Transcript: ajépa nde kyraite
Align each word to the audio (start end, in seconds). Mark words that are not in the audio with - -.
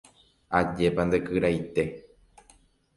ajépa 0.59 1.01
nde 1.07 1.17
kyraite 1.27 1.83